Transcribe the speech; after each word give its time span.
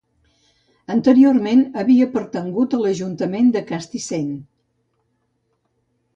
Anteriorment, 0.93 1.61
havia 1.81 2.07
pertangut 2.15 2.73
a 2.73 2.81
l'ajuntament 2.87 3.53
de 3.59 3.63
Castissent. 3.75 4.35